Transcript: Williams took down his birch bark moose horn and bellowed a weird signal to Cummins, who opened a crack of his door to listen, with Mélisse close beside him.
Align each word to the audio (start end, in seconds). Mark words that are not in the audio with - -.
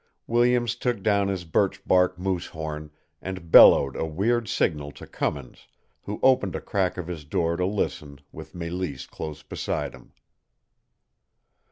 Williams 0.25 0.73
took 0.75 1.03
down 1.03 1.27
his 1.27 1.45
birch 1.45 1.85
bark 1.87 2.17
moose 2.17 2.47
horn 2.47 2.89
and 3.21 3.51
bellowed 3.51 3.95
a 3.95 4.03
weird 4.03 4.47
signal 4.49 4.91
to 4.93 5.05
Cummins, 5.05 5.67
who 6.05 6.19
opened 6.23 6.55
a 6.55 6.59
crack 6.59 6.97
of 6.97 7.05
his 7.05 7.23
door 7.23 7.55
to 7.55 7.67
listen, 7.67 8.19
with 8.31 8.55
Mélisse 8.55 9.07
close 9.07 9.43
beside 9.43 9.93
him. 9.93 10.13